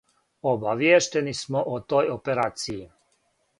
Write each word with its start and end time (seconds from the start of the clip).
"Обавијештени 0.51 1.35
смо 1.41 1.63
о 1.75 1.79
тој 1.93 2.11
операцији." 2.17 2.83